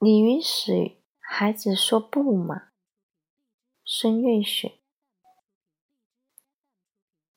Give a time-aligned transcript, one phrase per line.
[0.00, 2.68] 你允许孩子说不吗？
[3.84, 4.74] 孙瑞雪。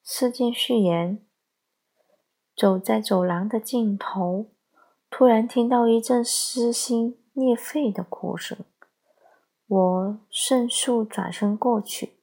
[0.04, 1.25] 事件序言：
[2.55, 4.52] 走在走廊的尽头，
[5.09, 8.59] 突然听到一阵撕心裂肺的哭声。
[9.66, 12.14] 我迅速转身过去。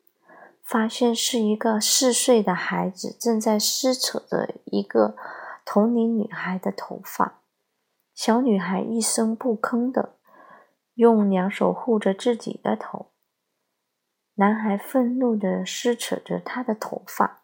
[0.62, 5.16] 发现是一个四岁的孩子正在撕扯着一个
[5.64, 7.40] 同龄女孩的头发，
[8.14, 10.17] 小女孩一声不吭的
[10.98, 13.12] 用两手护着自己的头，
[14.34, 17.42] 男孩愤怒的撕扯着他的头发。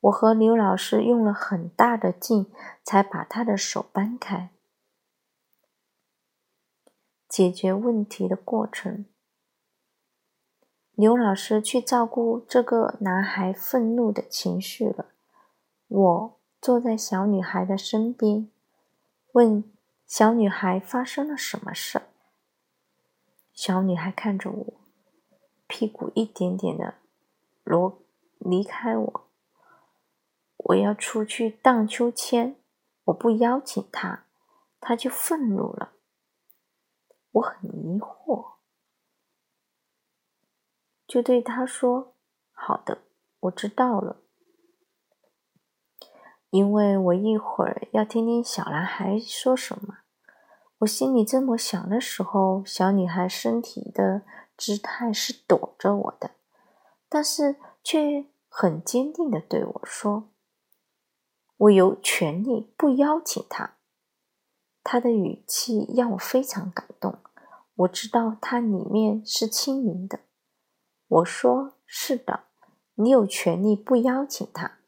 [0.00, 2.52] 我和刘老师用了很大的劲
[2.84, 4.50] 才把他的手掰开。
[7.26, 9.06] 解决问题的过程。
[10.92, 15.06] 刘老师去照顾这个男孩愤怒的情绪了。
[15.88, 18.50] 我坐在小女孩的身边，
[19.32, 19.64] 问
[20.06, 22.02] 小女孩发生了什么事。
[23.56, 24.74] 小女孩看着我，
[25.66, 26.96] 屁股一点点的
[27.64, 28.02] 挪
[28.38, 29.30] 离开我。
[30.58, 32.56] 我要出去荡秋千，
[33.04, 34.26] 我不邀请她，
[34.78, 35.94] 她就愤怒了。
[37.32, 38.56] 我很疑惑。
[41.06, 42.14] 就对他说
[42.52, 43.04] ：“好的，
[43.40, 44.20] 我知道了。
[46.50, 50.00] 因为我一会儿要听听小男孩说什么。”
[50.80, 54.22] 我心里这么想的时候，小女孩身体的
[54.58, 56.32] 姿态是躲着我的，
[57.08, 60.28] 但是却很坚定的对我说
[61.56, 63.76] ：“我有权利不邀请他。”
[64.84, 67.18] 他的语气让我非常感动。
[67.76, 70.20] 我知道他里面是清明的。
[71.08, 72.44] 我说：“是的，
[72.94, 74.78] 你有权利不邀请他。”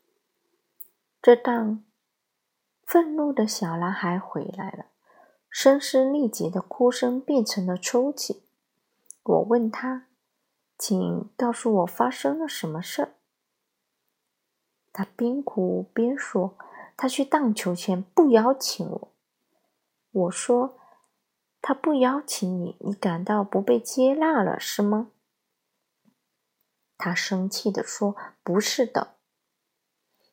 [1.20, 1.84] 这当
[2.84, 4.86] 愤怒的小男孩回来了，
[5.50, 8.42] 声嘶力竭的哭声变成了抽泣。
[9.22, 10.06] 我问他
[10.78, 13.14] ：“请告诉我发生了什么事儿？”
[14.92, 16.56] 他边哭边说
[16.96, 19.08] ：“他去荡秋千，不邀请我。”
[20.10, 20.78] 我说
[21.60, 25.10] ：“他不邀请你，你感到不被接纳了，是吗？”
[26.96, 29.14] 他生气地说：“不是的。”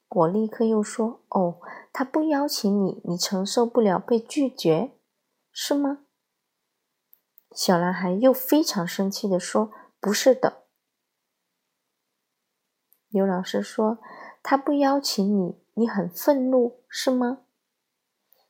[0.09, 1.59] 我立刻又说：“哦，
[1.91, 4.91] 他不邀请你，你承受不了被拒绝，
[5.57, 6.05] 是吗？”
[7.55, 9.71] 小男孩又非常生气地说
[10.01, 10.65] ：“不是的。”
[13.07, 13.99] 刘老师说
[14.43, 17.45] ：“他不邀请你，你很愤怒，是吗？”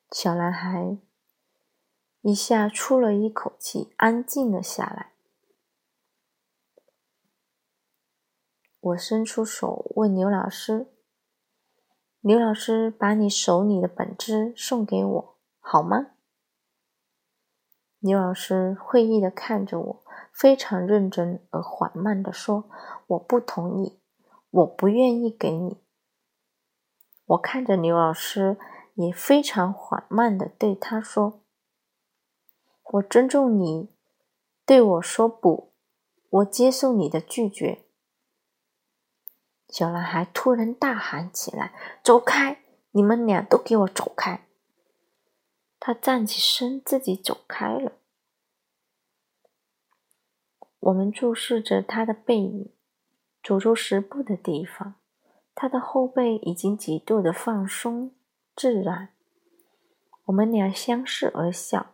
[0.09, 0.97] 小男孩
[2.21, 5.13] 一下出了一口气，安静了下来。
[8.79, 10.91] 我伸出手问刘老师
[12.21, 16.13] ：“刘老师，把你手里的本子送给我好吗？”
[18.05, 22.69] 刘老师会意的看着我，非常认真而缓慢的说
[23.07, 23.99] ：“我不同意，
[24.51, 25.81] 我不愿意给你。”
[27.25, 28.59] 我看着刘老师，
[28.93, 31.41] 也非常缓慢的对他说
[32.93, 33.89] ：“我尊重你
[34.67, 35.73] 对我说不，
[36.29, 37.85] 我接受你的拒绝。”
[39.67, 41.73] 小男孩突然大喊起来
[42.05, 42.59] ：“走开！
[42.91, 44.44] 你们俩都给我走开！”
[45.87, 47.91] 他站起身，自己走开了。
[50.79, 52.73] 我们注视着他的背影，
[53.43, 54.95] 走出十步的地方，
[55.53, 58.15] 他的后背已经极度的放松
[58.55, 59.09] 自然。
[60.23, 61.93] 我们俩相视而笑，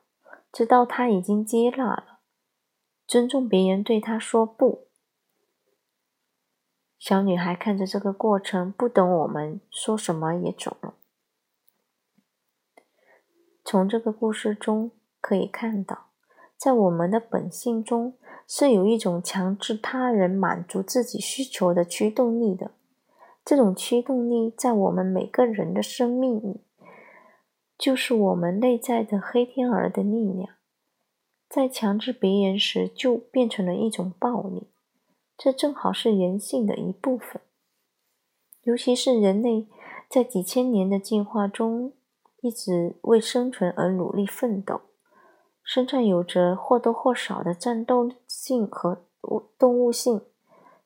[0.54, 2.20] 知道他已经接纳了，
[3.06, 4.88] 尊重别人对他说不。
[6.98, 10.94] 小女孩看着这个过程，不等我们说什么也走了。
[13.72, 16.08] 从这个故事中可以看到，
[16.58, 22.72] 在我们的本性中是有一种强制他人满足自己需求的驱动力的。
[23.46, 26.60] 这种驱动力在我们每个人的生命里，
[27.78, 30.50] 就是我们内在的黑天鹅的力量。
[31.48, 34.68] 在强制别人时，就变成了一种暴力。
[35.38, 37.42] 这正好是人性的一部分，
[38.64, 39.70] 尤其是人类
[40.10, 41.94] 在几千年的进化中
[42.42, 44.82] 一直为生存而努力奋斗，
[45.64, 49.06] 身上有着或多或少的战斗性和
[49.58, 50.22] 动物性。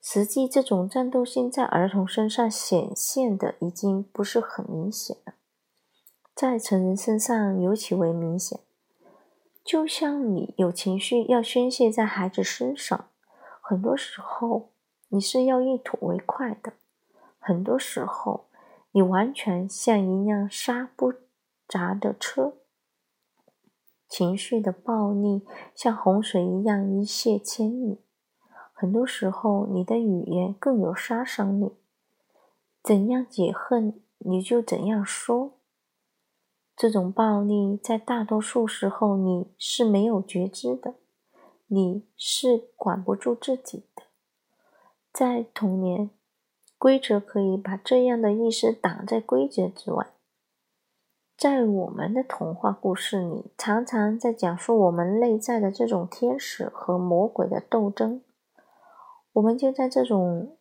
[0.02, 5.34] 实际，这种战斗性在儿童身上显现的已经不是很明显了，
[6.36, 8.60] 在成人身上尤其为明显。
[9.64, 13.08] 就像你有情绪要宣泄在孩子身上。
[13.60, 14.70] 很多时候，
[15.08, 16.74] 你是要一吐为快的；
[17.40, 18.46] 很多时候，
[18.92, 21.12] 你完全像一辆刹不
[21.68, 22.58] 砸的车。
[24.08, 28.00] 情绪的暴力像洪水一样一泻千里。
[28.72, 31.72] 很多时候，你的语言更有杀伤力。
[32.84, 35.54] 怎样解恨，你就怎样说。
[36.76, 40.96] 这种暴力在大多数时候你是没有觉知的，
[41.68, 44.04] 你是管不住自己的。
[45.12, 46.10] 在童年，
[46.78, 50.15] 规则可以把这样的意识挡在规则之外。
[51.38, 58.22] 在我们的童话故事里，常常在讲述我们内在的这种天使和魔鬼的斗争。
[59.34, 60.56] 我们就在这种，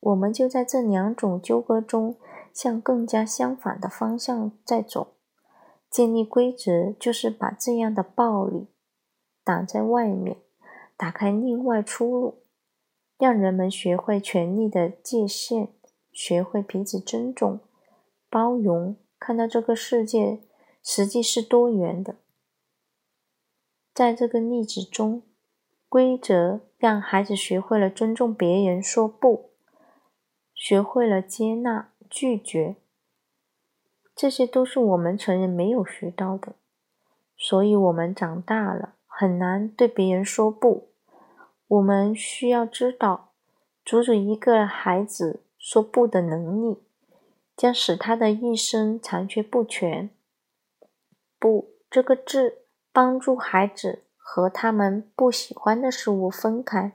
[0.00, 2.16] 我们就在这两种纠葛中，
[2.52, 5.14] 向更加相反的方向在走。
[5.88, 8.66] 建立规则，就是把这样的暴力
[9.42, 10.36] 挡在外面，
[10.98, 12.42] 打开另外出路，
[13.16, 15.68] 让人们学会权力的界限，
[16.12, 17.60] 学会彼此尊重、
[18.28, 20.40] 包容，看到这个世界
[20.82, 22.16] 实际是多元的。
[23.94, 25.22] 在这个例子中，
[25.88, 29.50] 规则让孩子学会了尊重别人，说不，
[30.56, 32.74] 学会了接纳、拒绝。
[34.16, 36.56] 这些都是我们成人没有学到的，
[37.36, 40.88] 所以我们长大了很难对别人说不。
[41.68, 43.30] 我们需要知道，
[43.84, 46.82] 阻止一个孩子说不的能力，
[47.56, 50.10] 将使他的一生残缺不全。
[51.38, 56.92] 不，这个字帮助孩子和他们不喜欢的事物分开，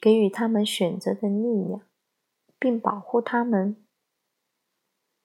[0.00, 1.82] 给予他们选择的力量，
[2.58, 3.76] 并保护他们。